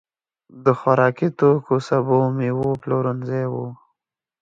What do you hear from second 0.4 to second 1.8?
د خوراکتوکو،